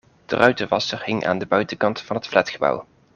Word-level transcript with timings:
De 0.25 0.35
ruitenwasser 0.35 1.03
hing 1.05 1.25
aan 1.25 1.37
de 1.37 1.45
buitenkant 1.45 2.01
van 2.01 2.15
het 2.15 2.27
flatgebouw. 2.27 2.85